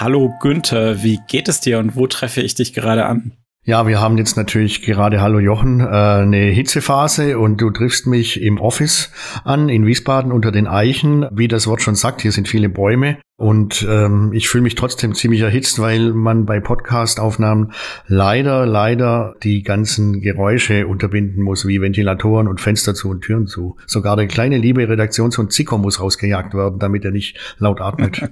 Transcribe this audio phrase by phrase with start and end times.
[0.00, 3.32] Hallo Günther, wie geht es dir und wo treffe ich dich gerade an?
[3.66, 8.40] Ja, wir haben jetzt natürlich gerade, hallo Jochen, äh, eine Hitzephase und du triffst mich
[8.40, 9.12] im Office
[9.44, 11.26] an in Wiesbaden unter den Eichen.
[11.32, 15.14] Wie das Wort schon sagt, hier sind viele Bäume und ähm, ich fühle mich trotzdem
[15.14, 17.72] ziemlich erhitzt, weil man bei Podcast-Aufnahmen
[18.06, 23.78] leider, leider die ganzen Geräusche unterbinden muss, wie Ventilatoren und Fenster zu und Türen zu.
[23.86, 28.30] Sogar der kleine liebe Redaktionshund Zico muss rausgejagt werden, damit er nicht laut atmet.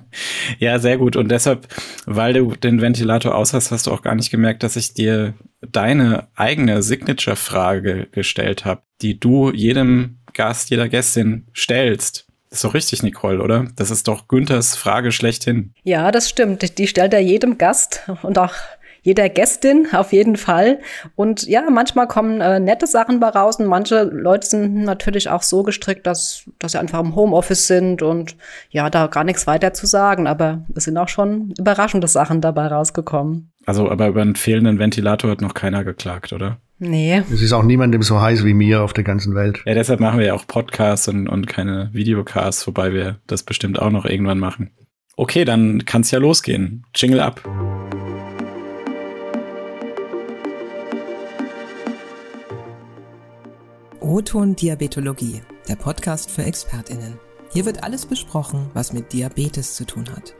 [0.58, 1.16] ja, sehr gut.
[1.16, 1.66] Und deshalb,
[2.04, 5.32] weil du den Ventilator aus hast, hast du auch gar nicht gemerkt, dass ich dir
[5.62, 12.29] deine eigene Signature-Frage gestellt habe, die du jedem Gast, jeder Gästin stellst.
[12.50, 13.66] Das ist doch richtig, Nicole, oder?
[13.76, 15.72] Das ist doch Günthers Frage schlechthin.
[15.84, 16.78] Ja, das stimmt.
[16.78, 18.54] Die stellt er jedem Gast und auch
[19.02, 20.80] jeder Gästin auf jeden Fall.
[21.16, 25.42] Und ja, manchmal kommen äh, nette Sachen bei raus und manche Leute sind natürlich auch
[25.42, 28.36] so gestrickt, dass, dass sie einfach im Homeoffice sind und
[28.70, 30.26] ja, da gar nichts weiter zu sagen.
[30.26, 33.52] Aber es sind auch schon überraschende Sachen dabei rausgekommen.
[33.66, 36.58] Also, aber über einen fehlenden Ventilator hat noch keiner geklagt, oder?
[36.82, 37.22] Nee.
[37.30, 39.60] Es ist auch niemandem so heiß wie mir auf der ganzen Welt.
[39.66, 43.78] Ja, deshalb machen wir ja auch Podcasts und, und keine Videocasts, wobei wir das bestimmt
[43.78, 44.70] auch noch irgendwann machen.
[45.14, 46.86] Okay, dann kann's ja losgehen.
[46.94, 47.46] Jingle ab.
[54.00, 57.18] O-Ton Diabetologie, der Podcast für ExpertInnen.
[57.52, 60.34] Hier wird alles besprochen, was mit Diabetes zu tun hat.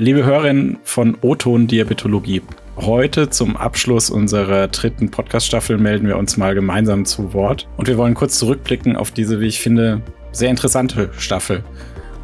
[0.00, 2.40] Liebe Hörerinnen von O-Ton Diabetologie,
[2.78, 7.68] heute zum Abschluss unserer dritten Podcast-Staffel melden wir uns mal gemeinsam zu Wort.
[7.76, 10.00] Und wir wollen kurz zurückblicken auf diese, wie ich finde,
[10.32, 11.62] sehr interessante Staffel.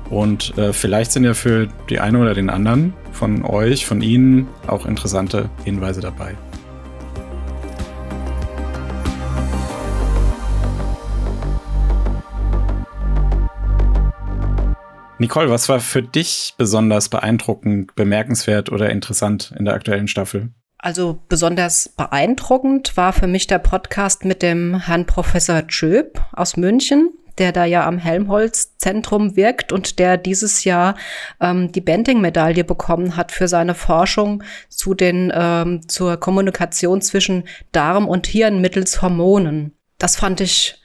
[0.09, 4.49] Und äh, vielleicht sind ja für die eine oder den anderen von euch, von Ihnen
[4.67, 6.35] auch interessante Hinweise dabei.
[15.19, 20.51] Nicole, was war für dich besonders beeindruckend, bemerkenswert oder interessant in der aktuellen Staffel?
[20.77, 27.15] Also besonders beeindruckend war für mich der Podcast mit dem Herrn Professor Tschöp aus München,
[27.39, 30.97] der da ja am Helmholtz-Zentrum wirkt und der dieses Jahr
[31.41, 38.07] ähm, die Benting-Medaille bekommen hat für seine Forschung zu den, ähm, zur Kommunikation zwischen Darm
[38.07, 39.73] und Hirn mittels Hormonen.
[39.99, 40.83] Das fand ich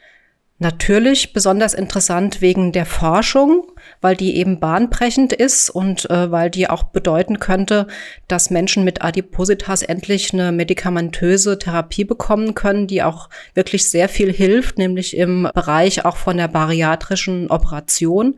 [0.58, 3.71] natürlich besonders interessant wegen der Forschung,
[4.02, 7.88] weil die eben bahnbrechend ist und äh, weil die auch bedeuten könnte,
[8.28, 14.34] dass Menschen mit Adipositas endlich eine medikamentöse Therapie bekommen können, die auch wirklich sehr viel
[14.34, 18.36] hilft, nämlich im Bereich auch von der bariatrischen Operation.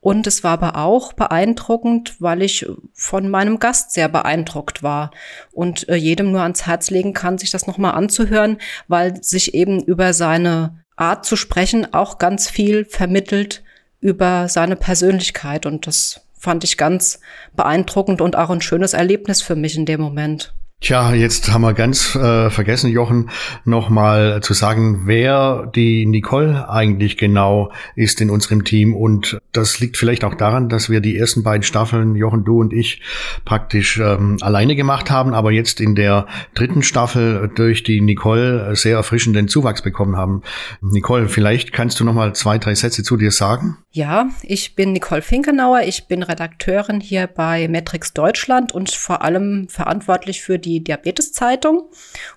[0.00, 5.10] Und es war aber auch beeindruckend, weil ich von meinem Gast sehr beeindruckt war
[5.52, 9.82] und äh, jedem nur ans Herz legen kann, sich das nochmal anzuhören, weil sich eben
[9.82, 13.62] über seine Art zu sprechen auch ganz viel vermittelt,
[14.00, 15.66] über seine Persönlichkeit.
[15.66, 17.20] Und das fand ich ganz
[17.54, 20.54] beeindruckend und auch ein schönes Erlebnis für mich in dem Moment.
[20.80, 23.30] Tja, jetzt haben wir ganz äh, vergessen, Jochen,
[23.64, 28.94] nochmal zu sagen, wer die Nicole eigentlich genau ist in unserem Team.
[28.94, 32.72] Und das liegt vielleicht auch daran, dass wir die ersten beiden Staffeln, Jochen, du und
[32.72, 33.02] ich,
[33.44, 38.98] praktisch ähm, alleine gemacht haben, aber jetzt in der dritten Staffel durch die Nicole sehr
[38.98, 40.42] erfrischenden Zuwachs bekommen haben.
[40.80, 43.78] Nicole, vielleicht kannst du nochmal zwei, drei Sätze zu dir sagen?
[43.90, 45.80] Ja, ich bin Nicole Finkenauer.
[45.86, 51.84] Ich bin Redakteurin hier bei Metrix Deutschland und vor allem verantwortlich für die Diabetes-Zeitung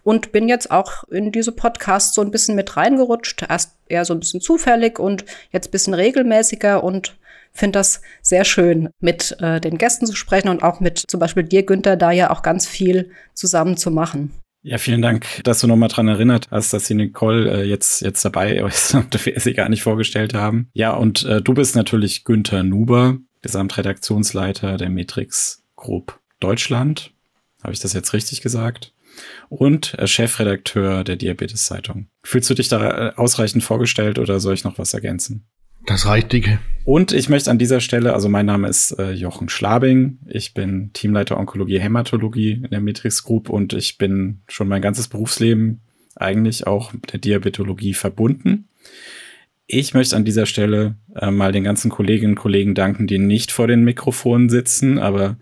[0.03, 3.45] und bin jetzt auch in diese Podcasts so ein bisschen mit reingerutscht.
[3.47, 7.15] Erst eher so ein bisschen zufällig und jetzt ein bisschen regelmäßiger und
[7.53, 11.43] finde das sehr schön, mit äh, den Gästen zu sprechen und auch mit zum Beispiel
[11.43, 14.31] dir, Günther, da ja auch ganz viel zusammen zu machen.
[14.63, 18.23] Ja, vielen Dank, dass du nochmal dran erinnert hast, dass die Nicole äh, jetzt, jetzt
[18.23, 20.69] dabei ist und wir sie gar nicht vorgestellt haben.
[20.73, 27.11] Ja, und äh, du bist natürlich Günther Nuber, Gesamtredaktionsleiter der Matrix Group Deutschland.
[27.63, 28.93] Habe ich das jetzt richtig gesagt?
[29.49, 32.07] Und äh, Chefredakteur der Diabetes Zeitung.
[32.23, 35.45] Fühlst du dich da äh, ausreichend vorgestellt oder soll ich noch was ergänzen?
[35.85, 36.59] Das reicht dicke.
[36.85, 40.91] Und ich möchte an dieser Stelle, also mein Name ist äh, Jochen Schlabing, ich bin
[40.93, 45.81] Teamleiter Onkologie Hämatologie in der Matrix Group und ich bin schon mein ganzes Berufsleben
[46.15, 48.67] eigentlich auch mit der Diabetologie verbunden.
[49.65, 53.51] Ich möchte an dieser Stelle äh, mal den ganzen Kolleginnen und Kollegen danken, die nicht
[53.51, 55.37] vor den Mikrofonen sitzen, aber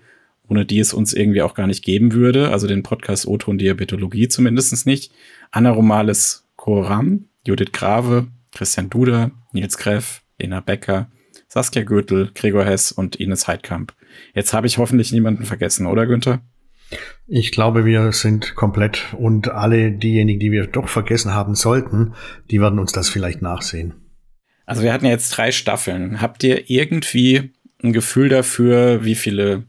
[0.49, 4.27] ohne die es uns irgendwie auch gar nicht geben würde, also den Podcast Oton Diabetologie
[4.27, 5.11] zumindest nicht.
[5.51, 11.09] Anna Romales Koram, Judith Grave, Christian Duder, Nils Greff, Lena Becker,
[11.47, 13.93] Saskia Gürtel, Gregor Hess und Ines Heidkamp.
[14.33, 16.41] Jetzt habe ich hoffentlich niemanden vergessen, oder Günther?
[17.27, 22.13] Ich glaube, wir sind komplett und alle diejenigen, die wir doch vergessen haben sollten,
[22.49, 23.93] die werden uns das vielleicht nachsehen.
[24.65, 26.21] Also wir hatten jetzt drei Staffeln.
[26.21, 27.51] Habt ihr irgendwie
[27.83, 29.65] ein Gefühl dafür, wie viele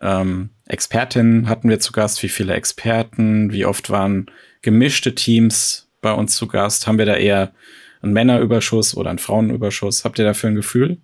[0.00, 4.26] ähm, Expertinnen hatten wir zu Gast, wie viele Experten, wie oft waren
[4.62, 6.86] gemischte Teams bei uns zu Gast?
[6.86, 7.52] Haben wir da eher
[8.02, 10.04] einen Männerüberschuss oder einen Frauenüberschuss?
[10.04, 10.98] Habt ihr dafür ein Gefühl?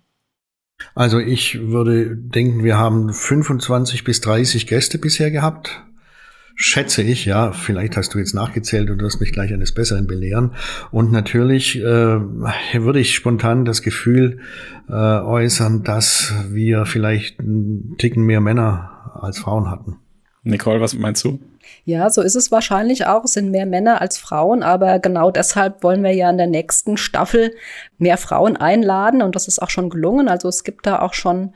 [0.93, 5.83] Also ich würde denken, wir haben 25 bis 30 Gäste bisher gehabt.
[6.55, 7.51] Schätze ich, ja.
[7.51, 10.55] Vielleicht hast du jetzt nachgezählt und wirst mich gleich eines Besseren belehren.
[10.89, 14.39] Und natürlich äh, würde ich spontan das Gefühl
[14.87, 19.97] äh, äußern, dass wir vielleicht einen Ticken mehr Männer als Frauen hatten.
[20.43, 21.39] Nicole, was meinst du?
[21.83, 23.25] Ja, so ist es wahrscheinlich auch.
[23.25, 26.97] Es sind mehr Männer als Frauen, aber genau deshalb wollen wir ja in der nächsten
[26.97, 27.53] Staffel
[27.97, 30.29] mehr Frauen einladen und das ist auch schon gelungen.
[30.29, 31.53] Also es gibt da auch schon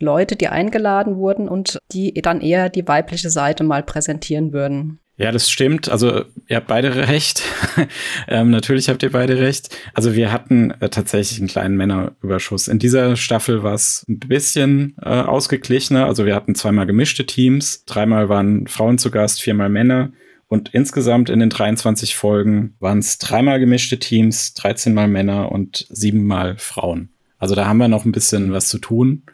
[0.00, 4.98] Leute, die eingeladen wurden und die dann eher die weibliche Seite mal präsentieren würden.
[5.20, 5.90] Ja, das stimmt.
[5.90, 7.42] Also ihr habt beide recht.
[8.28, 9.68] ähm, natürlich habt ihr beide recht.
[9.92, 12.68] Also wir hatten äh, tatsächlich einen kleinen Männerüberschuss.
[12.68, 16.06] In dieser Staffel war es ein bisschen äh, ausgeglichener.
[16.06, 20.10] Also wir hatten zweimal gemischte Teams, dreimal waren Frauen zu Gast, viermal Männer.
[20.48, 25.86] Und insgesamt in den 23 Folgen waren es dreimal gemischte Teams, 13 mal Männer und
[25.90, 27.10] siebenmal Frauen.
[27.36, 29.24] Also da haben wir noch ein bisschen was zu tun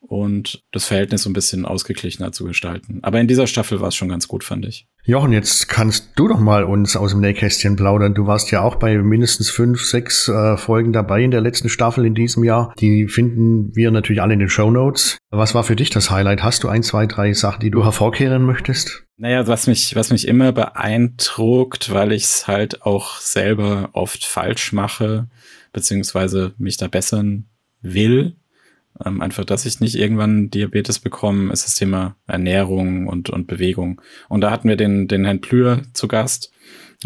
[0.00, 3.00] und das Verhältnis so ein bisschen ausgeglichener zu gestalten.
[3.02, 4.86] Aber in dieser Staffel war es schon ganz gut, fand ich.
[5.04, 8.14] Jochen, jetzt kannst du doch mal uns aus dem Nähkästchen plaudern.
[8.14, 12.04] Du warst ja auch bei mindestens fünf, sechs äh, Folgen dabei in der letzten Staffel
[12.04, 12.74] in diesem Jahr.
[12.78, 15.18] Die finden wir natürlich alle in den Show Notes.
[15.30, 16.42] Was war für dich das Highlight?
[16.42, 19.04] Hast du ein, zwei, drei Sachen, die du hervorkehren möchtest?
[19.16, 24.72] Naja, was mich, was mich immer beeindruckt, weil ich es halt auch selber oft falsch
[24.72, 25.28] mache,
[25.72, 27.46] beziehungsweise mich da bessern
[27.82, 28.36] will,
[29.04, 34.00] ähm, einfach, dass ich nicht irgendwann Diabetes bekomme, ist das Thema Ernährung und, und Bewegung.
[34.28, 36.52] Und da hatten wir den, den Herrn Plüher zu Gast,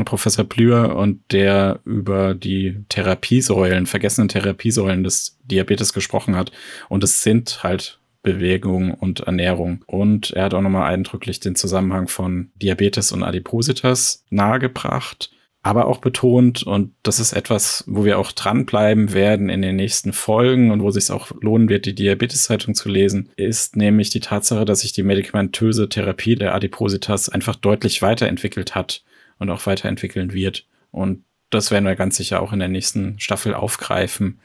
[0.05, 6.50] Professor Plüher, und der über die Therapiesäulen, vergessenen Therapiesäulen des Diabetes gesprochen hat.
[6.88, 9.85] Und es sind halt Bewegung und Ernährung.
[9.87, 15.31] Und er hat auch nochmal eindrücklich den Zusammenhang von Diabetes und Adipositas nahegebracht
[15.64, 20.12] aber auch betont, und das ist etwas, wo wir auch dranbleiben werden in den nächsten
[20.12, 24.66] Folgen und wo sich auch lohnen wird, die Diabetes-Zeitung zu lesen, ist nämlich die Tatsache,
[24.66, 29.02] dass sich die medikamentöse Therapie der Adipositas einfach deutlich weiterentwickelt hat
[29.38, 30.66] und auch weiterentwickeln wird.
[30.90, 34.40] Und das werden wir ganz sicher auch in der nächsten Staffel aufgreifen.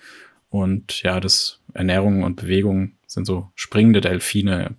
[0.48, 4.78] Und ja, das Ernährung und Bewegung sind so springende Delfine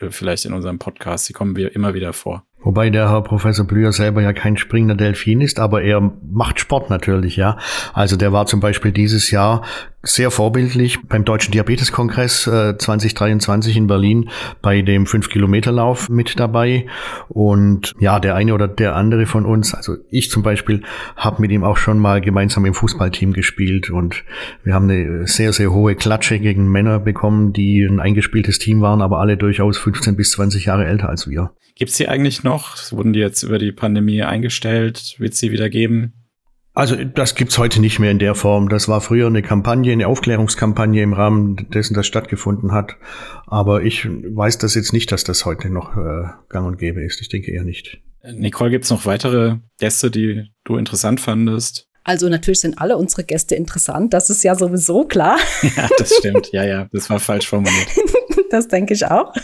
[0.00, 1.30] äh, vielleicht in unserem Podcast.
[1.30, 2.44] Die kommen wir immer wieder vor.
[2.62, 6.90] Wobei der Herr Professor Blüher selber ja kein springender Delfin ist, aber er macht Sport
[6.90, 7.58] natürlich, ja.
[7.92, 9.62] Also der war zum Beispiel dieses Jahr
[10.02, 14.30] sehr vorbildlich beim Deutschen Diabeteskongress äh, 2023 in Berlin
[14.60, 16.86] bei dem 5-Kilometer-Lauf mit dabei.
[17.28, 20.82] Und ja, der eine oder der andere von uns, also ich zum Beispiel,
[21.16, 24.24] habe mit ihm auch schon mal gemeinsam im Fußballteam gespielt und
[24.64, 29.02] wir haben eine sehr, sehr hohe Klatsche gegen Männer bekommen, die ein eingespieltes Team waren,
[29.02, 31.52] aber alle durchaus 15 bis 20 Jahre älter als wir.
[31.82, 32.76] Gibt's die eigentlich noch?
[32.92, 35.16] Wurden die jetzt über die Pandemie eingestellt?
[35.18, 36.12] Wird sie wieder geben?
[36.74, 38.68] Also das gibt's heute nicht mehr in der Form.
[38.68, 42.94] Das war früher eine Kampagne, eine Aufklärungskampagne im Rahmen dessen das stattgefunden hat.
[43.48, 47.20] Aber ich weiß das jetzt nicht, dass das heute noch äh, gang und gäbe ist.
[47.20, 48.00] Ich denke eher nicht.
[48.32, 51.88] Nicole, gibt's noch weitere Gäste, die du interessant fandest?
[52.04, 55.36] Also natürlich sind alle unsere Gäste interessant, das ist ja sowieso klar.
[55.76, 56.52] Ja, das stimmt.
[56.52, 57.88] Ja, ja, das war falsch formuliert.
[58.50, 59.34] das denke ich auch.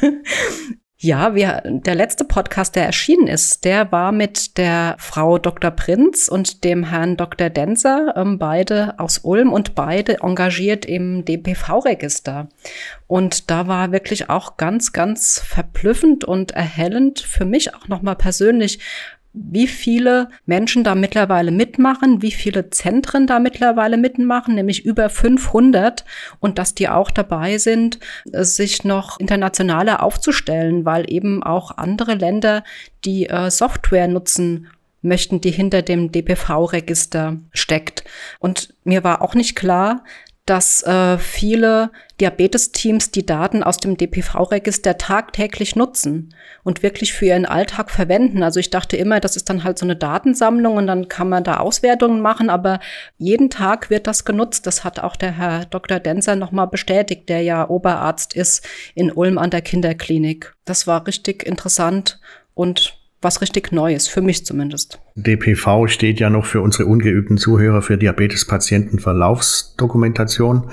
[1.01, 5.71] Ja, wir, der letzte Podcast, der erschienen ist, der war mit der Frau Dr.
[5.71, 7.51] Prinz und dem Herrn Dr.
[7.51, 12.49] Denser, ähm, beide aus Ulm und beide engagiert im DPV-Register.
[13.07, 18.81] Und da war wirklich auch ganz, ganz verblüffend und erhellend für mich auch nochmal persönlich,
[19.41, 26.05] wie viele Menschen da mittlerweile mitmachen, wie viele Zentren da mittlerweile mitmachen, nämlich über 500
[26.41, 32.65] und dass die auch dabei sind, sich noch internationaler aufzustellen, weil eben auch andere Länder
[33.05, 34.69] die äh, Software nutzen
[35.03, 38.05] möchten, die hinter dem DPV-Register steckt.
[38.41, 40.05] Und mir war auch nicht klar,
[40.49, 41.91] dass äh, viele
[42.21, 48.43] Diabetesteams die Daten aus dem DPV-Register tagtäglich nutzen und wirklich für ihren Alltag verwenden.
[48.43, 51.45] Also ich dachte immer, das ist dann halt so eine Datensammlung und dann kann man
[51.45, 52.81] da Auswertungen machen, aber
[53.19, 54.67] jeden Tag wird das genutzt.
[54.67, 56.01] Das hat auch der Herr Dr.
[56.01, 60.55] Denzer nochmal bestätigt, der ja Oberarzt ist in Ulm an der Kinderklinik.
[60.65, 62.21] Das war richtig interessant
[62.55, 64.99] und was richtig Neues, für mich zumindest.
[65.23, 70.71] DPV steht ja noch für unsere ungeübten Zuhörer für Diabetespatientenverlaufsdokumentation.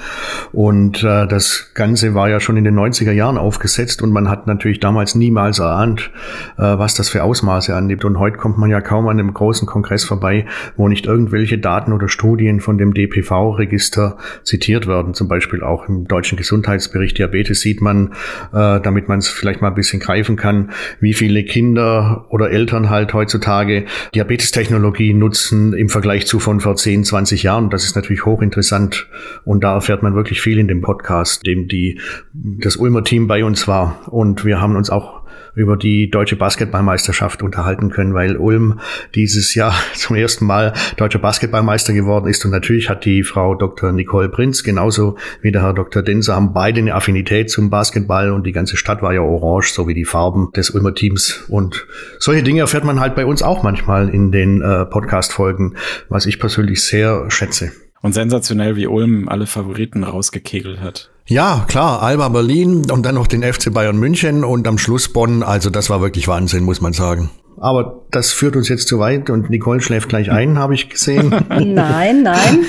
[0.52, 4.48] Und äh, das Ganze war ja schon in den 90er Jahren aufgesetzt und man hat
[4.48, 6.12] natürlich damals niemals erahnt,
[6.58, 8.06] äh, was das für Ausmaße annimmt.
[8.06, 10.46] Und heute kommt man ja kaum an einem großen Kongress vorbei,
[10.78, 15.16] wo nicht irgendwelche Daten oder Studien von dem DPV-Register zitiert werden.
[15.16, 18.14] Zum Beispiel auch im deutschen Gesundheitsbericht Diabetes sieht man,
[18.54, 22.90] äh, damit man es vielleicht mal ein bisschen greifen kann, wie viele Kinder oder Eltern
[22.90, 27.70] halt heutzutage Diabetes Diabetestechnologie nutzen im Vergleich zu von vor 10, 20 Jahren.
[27.70, 29.08] Das ist natürlich hochinteressant
[29.46, 32.02] und da erfährt man wirklich viel in dem Podcast, dem die,
[32.34, 34.02] das Ulmer Team bei uns war.
[34.12, 35.22] Und wir haben uns auch
[35.56, 38.80] über die deutsche Basketballmeisterschaft unterhalten können, weil Ulm
[39.16, 42.46] dieses Jahr zum ersten Mal deutscher Basketballmeister geworden ist.
[42.46, 43.92] Und natürlich hat die Frau Dr.
[43.92, 46.04] Nicole Prinz genauso wie der Herr Dr.
[46.04, 49.88] Denser haben beide eine Affinität zum Basketball und die ganze Stadt war ja orange, so
[49.88, 51.46] wie die Farben des Ulmer Teams.
[51.48, 51.88] Und
[52.20, 55.76] solche Dinge erfährt man halt bei uns auch manchmal in den äh, Podcast-Folgen,
[56.10, 57.72] was ich persönlich sehr schätze.
[58.06, 61.10] Und sensationell, wie Ulm alle Favoriten rausgekegelt hat.
[61.26, 65.42] Ja, klar, Alba Berlin und dann noch den FC Bayern München und am Schluss Bonn.
[65.42, 67.32] Also das war wirklich Wahnsinn, muss man sagen.
[67.58, 71.30] Aber das führt uns jetzt zu weit und Nicole schläft gleich ein, habe ich gesehen.
[71.50, 72.66] nein, nein.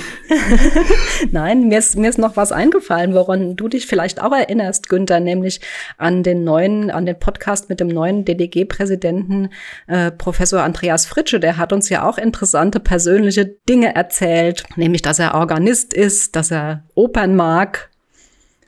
[1.32, 5.18] nein, mir ist, mir ist noch was eingefallen, woran du dich vielleicht auch erinnerst, Günther,
[5.18, 5.60] nämlich
[5.98, 9.48] an den neuen, an den Podcast mit dem neuen DDG-Präsidenten
[9.88, 11.40] äh, Professor Andreas Fritsche.
[11.40, 16.50] Der hat uns ja auch interessante persönliche Dinge erzählt, nämlich, dass er Organist ist, dass
[16.52, 17.90] er Opern mag,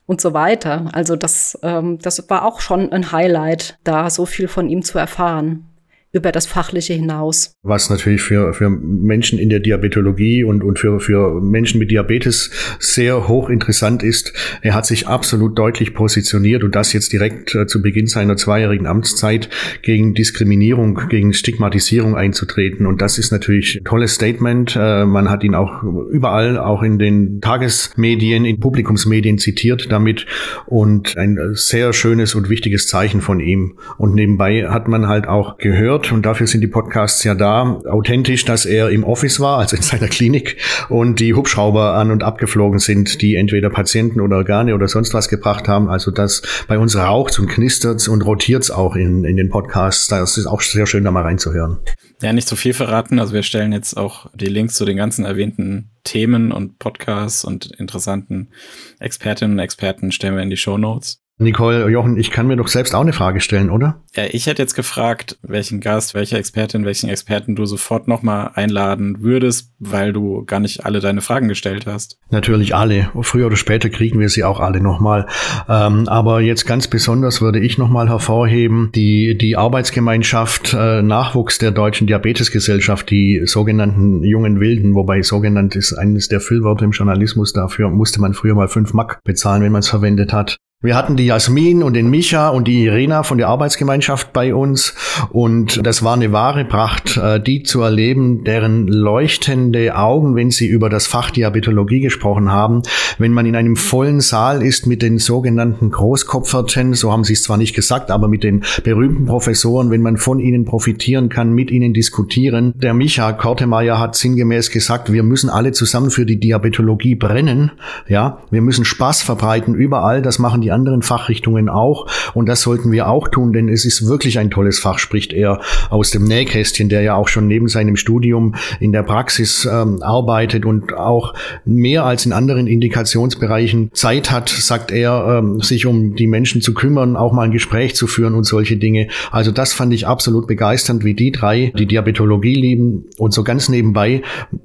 [0.07, 0.89] und so weiter.
[0.93, 4.99] Also das, ähm, das war auch schon ein Highlight, da so viel von ihm zu
[4.99, 5.68] erfahren
[6.13, 7.53] über das Fachliche hinaus.
[7.63, 12.51] Was natürlich für, für Menschen in der Diabetologie und, und für, für Menschen mit Diabetes
[12.79, 14.33] sehr hochinteressant ist.
[14.63, 18.87] Er hat sich absolut deutlich positioniert und das jetzt direkt äh, zu Beginn seiner zweijährigen
[18.87, 19.51] Amtszeit
[19.83, 22.87] gegen Diskriminierung, gegen Stigmatisierung einzutreten.
[22.87, 24.77] Und das ist natürlich ein tolles Statement.
[24.81, 30.25] Äh, man hat ihn auch überall, auch in den Tagesmedien, in Publikumsmedien zitiert damit
[30.65, 33.79] und ein sehr schönes und wichtiges Zeichen von ihm.
[33.99, 37.81] Und nebenbei hat man halt auch gehört, wird, und dafür sind die Podcasts ja da,
[37.89, 40.57] authentisch, dass er im Office war, also in seiner Klinik,
[40.89, 45.29] und die Hubschrauber an und abgeflogen sind, die entweder Patienten oder Organe oder sonst was
[45.29, 45.89] gebracht haben.
[45.89, 50.09] Also das bei uns raucht und knistert und rotiert auch in, in den Podcasts.
[50.09, 51.79] Das ist auch sehr schön, da mal reinzuhören.
[52.21, 53.19] Ja, nicht zu viel verraten.
[53.19, 57.67] Also wir stellen jetzt auch die Links zu den ganzen erwähnten Themen und Podcasts und
[57.79, 58.51] interessanten
[58.99, 61.21] Expertinnen und Experten stellen wir in die Show Notes.
[61.41, 64.03] Nicole, Jochen, ich kann mir doch selbst auch eine Frage stellen, oder?
[64.17, 69.23] Ja, ich hätte jetzt gefragt, welchen Gast, welche Expertin, welchen Experten du sofort nochmal einladen
[69.23, 72.19] würdest, weil du gar nicht alle deine Fragen gestellt hast.
[72.31, 73.11] Natürlich alle.
[73.23, 75.27] Früher oder später kriegen wir sie auch alle nochmal.
[75.69, 81.71] Ähm, aber jetzt ganz besonders würde ich nochmal hervorheben, die, die Arbeitsgemeinschaft äh, Nachwuchs der
[81.71, 87.91] Deutschen Diabetesgesellschaft, die sogenannten jungen Wilden, wobei sogenannt ist eines der Füllwörter im Journalismus, dafür
[87.91, 90.59] musste man früher mal fünf Mack bezahlen, wenn man es verwendet hat.
[90.81, 94.95] Wir hatten die Jasmin und den Micha und die Irena von der Arbeitsgemeinschaft bei uns.
[95.31, 100.69] Und das war eine wahre Pracht, äh, die zu erleben, deren leuchtende Augen, wenn sie
[100.69, 102.83] über das Fach Diabetologie gesprochen haben,
[103.19, 107.43] wenn man in einem vollen Saal ist mit den sogenannten Großkopferten, so haben sie es
[107.43, 111.73] zwar nicht gesagt, aber mit den berühmten Professoren, wenn man von ihnen profitieren kann, mit
[111.73, 112.73] ihnen diskutieren.
[112.77, 117.73] Der Micha Kortemeyer hat sinngemäß gesagt, wir müssen alle zusammen für die Diabetologie brennen,
[118.07, 122.07] ja, wir müssen Spaß verbreiten überall, das machen die die anderen Fachrichtungen auch.
[122.35, 125.61] Und das sollten wir auch tun, denn es ist wirklich ein tolles Fach, spricht er
[125.89, 130.67] aus dem Nähkästchen, der ja auch schon neben seinem Studium in der Praxis ähm, arbeitet
[130.67, 131.33] und auch
[131.65, 136.75] mehr als in anderen Indikationsbereichen Zeit hat, sagt er, ähm, sich um die Menschen zu
[136.75, 139.09] kümmern, auch mal ein Gespräch zu führen und solche Dinge.
[139.31, 143.71] Also das fand ich absolut begeisternd, wie die drei die Diabetologie lieben und so ganz
[143.71, 144.21] nebenbei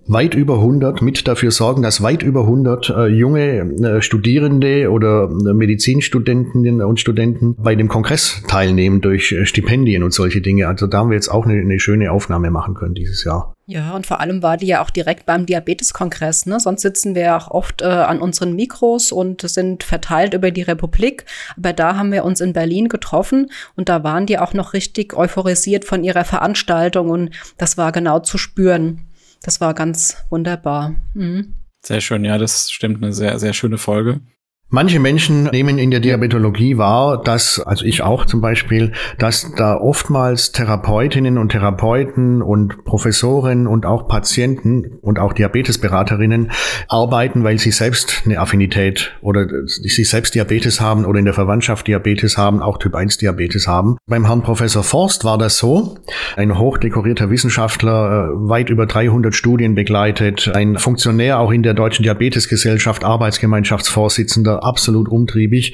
[0.07, 5.29] weit über 100 mit dafür sorgen, dass weit über 100 äh, junge äh, Studierende oder
[5.29, 10.67] äh, Medizin Medizinstudentinnen und Studenten bei dem Kongress teilnehmen durch äh, Stipendien und solche Dinge.
[10.67, 13.53] Also da haben wir jetzt auch eine, eine schöne Aufnahme machen können dieses Jahr.
[13.65, 16.47] Ja, und vor allem war die ja auch direkt beim Diabeteskongress.
[16.47, 16.59] Ne?
[16.59, 20.63] Sonst sitzen wir ja auch oft äh, an unseren Mikros und sind verteilt über die
[20.63, 21.25] Republik.
[21.57, 25.15] Aber da haben wir uns in Berlin getroffen und da waren die auch noch richtig
[25.15, 29.01] euphorisiert von ihrer Veranstaltung und das war genau zu spüren.
[29.43, 30.95] Das war ganz wunderbar.
[31.13, 31.53] Mhm.
[31.85, 34.21] Sehr schön, ja, das stimmt, eine sehr, sehr schöne Folge.
[34.75, 39.77] Manche Menschen nehmen in der Diabetologie wahr, dass, also ich auch zum Beispiel, dass da
[39.77, 46.53] oftmals Therapeutinnen und Therapeuten und Professoren und auch Patienten und auch Diabetesberaterinnen
[46.87, 51.85] arbeiten, weil sie selbst eine Affinität oder sie selbst Diabetes haben oder in der Verwandtschaft
[51.85, 53.97] Diabetes haben, auch Typ 1 Diabetes haben.
[54.07, 55.99] Beim Herrn Professor Forst war das so,
[56.35, 62.01] ein hochdekorierter Wissenschaftler, äh, weit über 300 Studien begleitet, ein Funktionär auch in der Deutschen
[62.01, 65.73] Diabetesgesellschaft, Arbeitsgemeinschaftsvorsitzender, absolut umtriebig.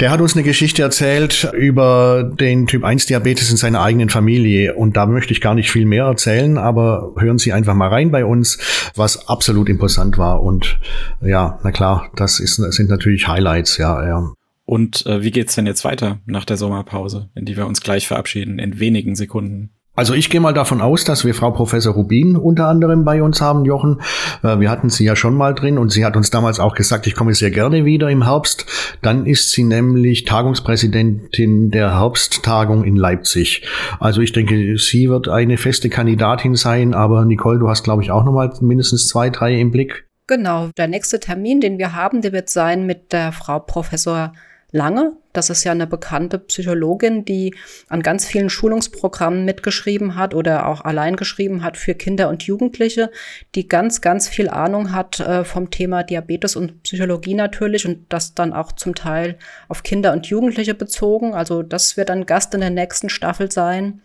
[0.00, 4.74] Der hat uns eine Geschichte erzählt über den Typ 1 Diabetes in seiner eigenen Familie.
[4.74, 8.10] Und da möchte ich gar nicht viel mehr erzählen, aber hören Sie einfach mal rein
[8.10, 8.58] bei uns,
[8.94, 10.42] was absolut imposant war.
[10.42, 10.78] Und
[11.20, 14.32] ja, na klar, das ist, sind natürlich Highlights, ja, ja.
[14.64, 18.06] Und äh, wie geht's denn jetzt weiter nach der Sommerpause, in die wir uns gleich
[18.06, 19.70] verabschieden, in wenigen Sekunden?
[19.98, 23.40] Also ich gehe mal davon aus, dass wir Frau Professor Rubin unter anderem bei uns
[23.40, 24.00] haben, Jochen.
[24.44, 27.08] Äh, wir hatten sie ja schon mal drin und sie hat uns damals auch gesagt,
[27.08, 28.64] ich komme sehr gerne wieder im Herbst.
[29.02, 33.66] Dann ist sie nämlich Tagungspräsidentin der Herbsttagung in Leipzig.
[33.98, 38.12] Also ich denke, sie wird eine feste Kandidatin sein, aber Nicole, du hast glaube ich
[38.12, 40.06] auch noch mal mindestens zwei, drei im Blick.
[40.28, 44.32] Genau, der nächste Termin, den wir haben, der wird sein mit der Frau Professor
[44.70, 45.14] Lange.
[45.32, 47.54] Das ist ja eine bekannte Psychologin, die
[47.88, 53.10] an ganz vielen Schulungsprogrammen mitgeschrieben hat oder auch allein geschrieben hat für Kinder und Jugendliche,
[53.54, 58.34] die ganz, ganz viel Ahnung hat äh, vom Thema Diabetes und Psychologie natürlich und das
[58.34, 61.34] dann auch zum Teil auf Kinder und Jugendliche bezogen.
[61.34, 64.00] Also das wird ein Gast in der nächsten Staffel sein.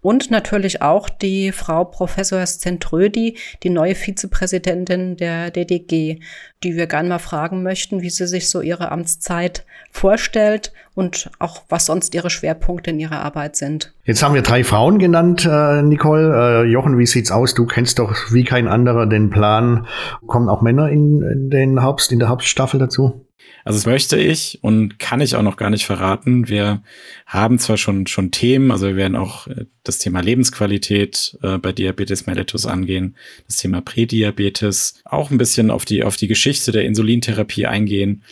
[0.00, 6.18] Und natürlich auch die Frau Professor Zentrödi, die neue Vizepräsidentin der DDG,
[6.62, 10.51] die wir gerne mal fragen möchten, wie sie sich so ihre Amtszeit vorstellt
[10.94, 13.92] und auch was sonst ihre Schwerpunkte in ihrer Arbeit sind.
[14.04, 16.64] Jetzt haben wir drei Frauen genannt, äh, Nicole.
[16.64, 17.54] Äh, Jochen, wie sieht's aus?
[17.54, 19.86] Du kennst doch wie kein anderer den Plan.
[20.26, 23.26] Kommen auch Männer in, in den Herbst, in der Hauptstaffel dazu?
[23.64, 26.48] Also das möchte ich und kann ich auch noch gar nicht verraten.
[26.48, 26.82] Wir
[27.26, 31.72] haben zwar schon schon Themen, also wir werden auch äh, das Thema Lebensqualität äh, bei
[31.72, 33.16] Diabetes mellitus angehen,
[33.46, 38.24] das Thema Prädiabetes, auch ein bisschen auf die auf die Geschichte der Insulintherapie eingehen.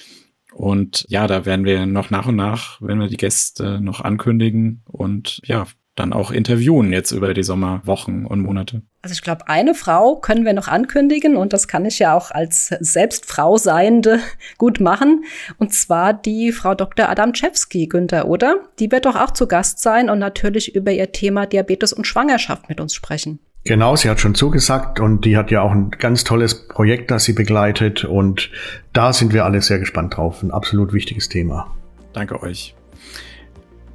[0.53, 4.83] Und ja, da werden wir noch nach und nach, wenn wir die Gäste noch ankündigen
[4.87, 5.67] und ja,
[5.97, 8.83] dann auch interviewen jetzt über die Sommerwochen und Monate.
[9.03, 12.31] Also ich glaube, eine Frau können wir noch ankündigen und das kann ich ja auch
[12.31, 14.21] als selbst Frau Seiende
[14.59, 15.25] gut machen.
[15.59, 17.09] Und zwar die Frau Dr.
[17.09, 18.57] Adamczewski, Günther, oder?
[18.79, 22.69] Die wird doch auch zu Gast sein und natürlich über ihr Thema Diabetes und Schwangerschaft
[22.69, 23.41] mit uns sprechen.
[23.65, 27.25] Genau, sie hat schon zugesagt und die hat ja auch ein ganz tolles Projekt, das
[27.25, 28.51] sie begleitet und
[28.95, 30.43] da sind wir alle sehr gespannt drauf.
[30.43, 31.71] Ein absolut wichtiges Thema.
[32.15, 32.75] Danke euch.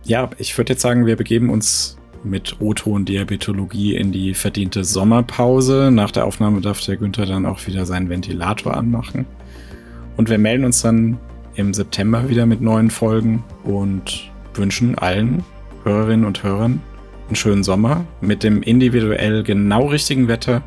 [0.03, 5.89] Ja, ich würde jetzt sagen, wir begeben uns mit O-Ton Diabetologie in die verdiente Sommerpause.
[5.91, 9.25] Nach der Aufnahme darf der Günther dann auch wieder seinen Ventilator anmachen.
[10.15, 11.17] Und wir melden uns dann
[11.55, 15.43] im September wieder mit neuen Folgen und wünschen allen
[15.83, 16.81] Hörerinnen und Hörern
[17.27, 20.61] einen schönen Sommer mit dem individuell genau richtigen Wetter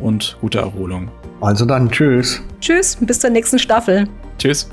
[0.00, 1.10] und gute Erholung.
[1.40, 2.42] Also dann, tschüss.
[2.60, 4.08] Tschüss, bis zur nächsten Staffel.
[4.38, 4.68] Tschüss.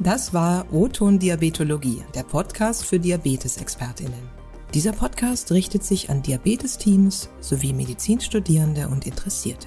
[0.00, 4.34] Das war O-Ton Diabetologie, der Podcast für Diabetesexpertinnen.
[4.74, 9.66] Dieser Podcast richtet sich an Diabetesteams sowie Medizinstudierende und Interessierte.